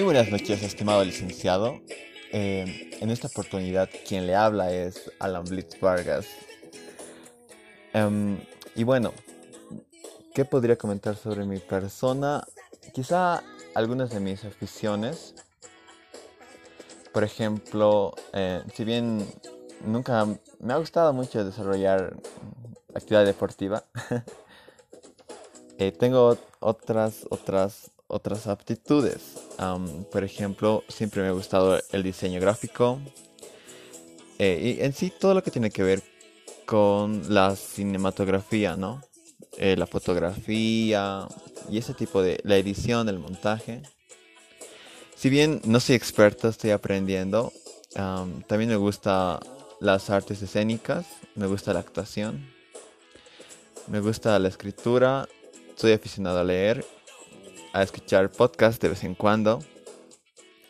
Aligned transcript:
buenas 0.00 0.30
noches, 0.30 0.62
estimado 0.62 1.04
licenciado. 1.04 1.80
Eh, 2.32 2.96
en 3.00 3.10
esta 3.10 3.28
oportunidad, 3.28 3.90
quien 4.08 4.26
le 4.26 4.34
habla 4.34 4.72
es 4.72 5.12
Alan 5.18 5.44
Blitz 5.44 5.78
Vargas. 5.80 6.26
Em, 7.92 8.38
y 8.74 8.84
bueno, 8.84 9.12
¿qué 10.34 10.46
podría 10.46 10.76
comentar 10.76 11.14
sobre 11.14 11.44
mi 11.44 11.58
persona? 11.58 12.42
Quizá 12.94 13.42
algunas 13.74 14.10
de 14.10 14.20
mis 14.20 14.44
aficiones. 14.44 15.34
Por 17.12 17.22
ejemplo, 17.22 18.14
eh, 18.32 18.62
si 18.74 18.84
bien 18.84 19.26
nunca 19.84 20.26
me 20.58 20.72
ha 20.72 20.78
gustado 20.78 21.12
mucho 21.12 21.44
desarrollar 21.44 22.16
actividad 22.94 23.26
deportiva, 23.26 23.84
eh, 25.78 25.92
tengo 25.92 26.38
otras, 26.60 27.26
otras, 27.28 27.90
otras 28.12 28.46
aptitudes. 28.46 29.22
por 30.12 30.22
ejemplo, 30.22 30.84
siempre 30.88 31.22
me 31.22 31.28
ha 31.28 31.32
gustado 31.32 31.80
el 31.90 32.02
diseño 32.02 32.40
gráfico 32.40 33.00
eh, 34.38 34.76
y 34.78 34.84
en 34.84 34.92
sí 34.92 35.12
todo 35.18 35.34
lo 35.34 35.42
que 35.42 35.50
tiene 35.50 35.70
que 35.70 35.82
ver 35.82 36.02
con 36.66 37.34
la 37.34 37.56
cinematografía, 37.56 38.76
¿no? 38.76 39.00
Eh, 39.58 39.76
la 39.76 39.86
fotografía 39.86 41.26
y 41.70 41.78
ese 41.78 41.94
tipo 41.94 42.22
de 42.22 42.40
la 42.44 42.56
edición, 42.56 43.08
el 43.08 43.18
montaje. 43.18 43.82
Si 45.16 45.30
bien 45.30 45.60
no 45.64 45.80
soy 45.80 45.96
experto, 45.96 46.48
estoy 46.48 46.70
aprendiendo. 46.70 47.52
también 47.94 48.70
me 48.70 48.76
gusta 48.76 49.40
las 49.80 50.10
artes 50.10 50.42
escénicas, 50.42 51.06
me 51.34 51.46
gusta 51.46 51.72
la 51.72 51.80
actuación, 51.80 52.46
me 53.88 54.00
gusta 54.00 54.38
la 54.38 54.48
escritura, 54.48 55.28
soy 55.76 55.92
aficionado 55.92 56.38
a 56.40 56.44
leer 56.44 56.84
a 57.72 57.82
escuchar 57.82 58.30
podcast 58.30 58.80
de 58.82 58.90
vez 58.90 59.04
en 59.04 59.14
cuando. 59.14 59.60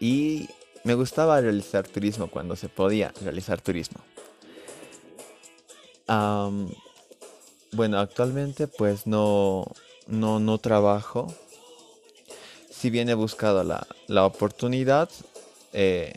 Y 0.00 0.48
me 0.84 0.94
gustaba 0.94 1.40
realizar 1.40 1.86
turismo 1.88 2.28
cuando 2.28 2.56
se 2.56 2.68
podía 2.68 3.12
realizar 3.22 3.60
turismo. 3.60 4.00
bueno, 7.72 7.98
actualmente 7.98 8.68
pues 8.68 9.06
no, 9.06 9.64
no, 10.06 10.38
no 10.40 10.58
trabajo. 10.58 11.32
Si 12.70 12.90
bien 12.90 13.08
he 13.08 13.14
buscado 13.14 13.64
la, 13.64 13.86
la 14.08 14.26
oportunidad, 14.26 15.08
eh, 15.72 16.12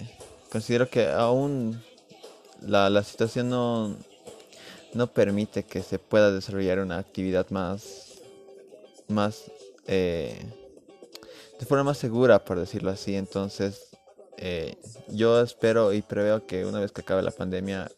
considero 0.51 0.89
que 0.89 1.07
aún 1.07 1.81
la, 2.61 2.89
la 2.89 3.03
situación 3.03 3.49
no, 3.49 3.95
no 4.93 5.07
permite 5.07 5.63
que 5.63 5.81
se 5.81 5.97
pueda 5.97 6.31
desarrollar 6.31 6.79
una 6.79 6.97
actividad 6.97 7.49
más, 7.51 8.19
más 9.07 9.45
eh, 9.87 10.45
de 11.59 11.65
forma 11.65 11.83
más 11.83 11.97
segura, 11.97 12.43
por 12.43 12.59
decirlo 12.59 12.91
así. 12.91 13.15
Entonces, 13.15 13.97
eh, 14.37 14.77
yo 15.09 15.41
espero 15.41 15.93
y 15.93 16.01
preveo 16.01 16.45
que 16.45 16.65
una 16.65 16.79
vez 16.79 16.91
que 16.91 17.01
acabe 17.01 17.23
la 17.23 17.31
pandemia, 17.31 17.89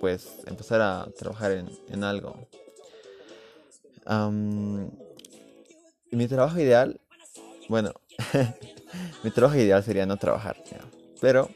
pues 0.00 0.28
empezar 0.46 0.80
a 0.80 1.06
trabajar 1.16 1.52
en, 1.52 2.04
algo. 2.04 2.34
mi 6.10 6.26
trabajo 6.28 6.58
ideal, 6.58 6.98
bueno, 7.68 7.92
mi 9.22 9.30
trabajo 9.30 9.56
ideal 9.56 9.84
sería 9.84 10.06
no 10.06 10.16
trabajar, 10.16 10.56
pero, 11.20 11.50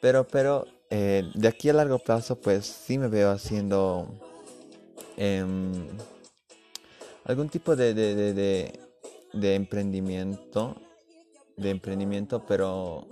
pero, 0.00 0.24
pero, 0.24 0.66
eh, 0.90 1.28
de 1.34 1.48
aquí 1.48 1.68
a 1.68 1.72
largo 1.72 1.98
plazo, 1.98 2.36
pues 2.36 2.66
sí 2.66 2.96
me 2.98 3.08
veo 3.08 3.32
haciendo 3.32 4.06
em, 5.16 5.88
algún 7.24 7.48
tipo 7.48 7.74
de 7.74 7.94
de 7.94 8.83
emprendimiento, 9.42 10.76
de 11.56 11.70
emprendimiento, 11.70 12.44
pero 12.46 13.06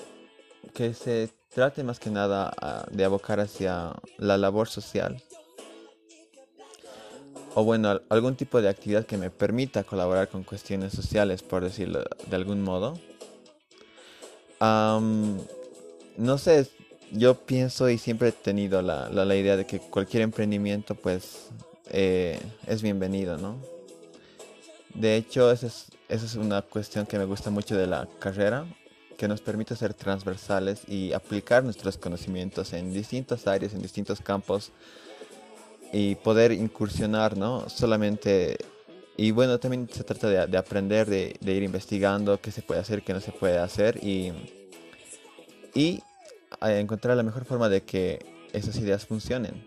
que 0.74 0.94
se 0.94 1.30
trate 1.54 1.84
más 1.84 1.98
que 1.98 2.10
nada 2.10 2.52
ah, 2.60 2.86
de 2.90 3.04
abocar 3.04 3.40
hacia 3.40 3.92
la 4.18 4.38
labor 4.38 4.68
social. 4.68 5.22
O 7.54 7.64
bueno, 7.64 8.00
algún 8.08 8.34
tipo 8.36 8.62
de 8.62 8.68
actividad 8.68 9.04
que 9.04 9.18
me 9.18 9.30
permita 9.30 9.84
colaborar 9.84 10.28
con 10.28 10.42
cuestiones 10.42 10.92
sociales, 10.92 11.42
por 11.42 11.62
decirlo 11.62 12.02
de 12.26 12.36
algún 12.36 12.62
modo. 12.62 12.98
no 14.60 16.38
sé, 16.38 16.66
yo 17.10 17.34
pienso 17.34 17.90
y 17.90 17.98
siempre 17.98 18.28
he 18.28 18.32
tenido 18.32 18.80
la, 18.80 19.10
la, 19.10 19.36
idea 19.36 19.56
de 19.56 19.66
que 19.66 19.80
cualquier 19.80 20.22
emprendimiento 20.22 20.94
pues 20.94 21.50
eh, 21.90 22.40
es 22.66 22.80
bienvenido, 22.80 23.36
¿no? 23.36 23.58
De 24.94 25.16
hecho, 25.16 25.50
esa 25.50 25.66
es, 25.66 25.86
esa 26.12 26.26
es 26.26 26.34
una 26.34 26.60
cuestión 26.60 27.06
que 27.06 27.18
me 27.18 27.24
gusta 27.24 27.48
mucho 27.48 27.74
de 27.74 27.86
la 27.86 28.06
carrera, 28.18 28.66
que 29.16 29.26
nos 29.28 29.40
permite 29.40 29.74
ser 29.74 29.94
transversales 29.94 30.82
y 30.86 31.14
aplicar 31.14 31.64
nuestros 31.64 31.96
conocimientos 31.96 32.74
en 32.74 32.92
distintas 32.92 33.46
áreas, 33.46 33.72
en 33.72 33.80
distintos 33.80 34.20
campos 34.20 34.72
y 35.90 36.16
poder 36.16 36.52
incursionar, 36.52 37.38
¿no? 37.38 37.66
Solamente, 37.70 38.58
y 39.16 39.30
bueno, 39.30 39.58
también 39.58 39.88
se 39.90 40.04
trata 40.04 40.28
de, 40.46 40.58
aprender, 40.58 41.08
de, 41.08 41.34
ir 41.40 41.62
investigando 41.62 42.38
qué 42.42 42.50
se 42.50 42.60
puede 42.60 42.80
hacer, 42.80 43.02
qué 43.02 43.14
no 43.14 43.20
se 43.20 43.32
puede 43.32 43.56
hacer 43.56 43.98
y, 44.04 44.32
y 45.74 46.02
encontrar 46.60 47.16
la 47.16 47.22
mejor 47.22 47.46
forma 47.46 47.70
de 47.70 47.84
que 47.84 48.18
esas 48.52 48.76
ideas 48.76 49.06
funcionen. 49.06 49.64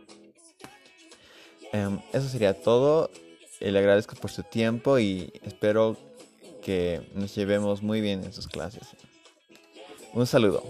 Em, 1.74 2.00
eso 2.14 2.30
sería 2.30 2.54
todo. 2.54 3.10
Eh, 3.60 3.72
le 3.72 3.80
agradezco 3.80 4.16
por 4.16 4.30
su 4.30 4.44
tiempo 4.44 5.00
y 5.00 5.34
espero 5.42 5.98
que 6.66 7.02
nos 7.14 7.36
llevemos 7.36 7.84
muy 7.84 8.02
bien 8.02 8.24
en 8.24 8.34
sus 8.34 8.48
clases. 8.48 8.82
Un 10.14 10.26
saludo. 10.26 10.64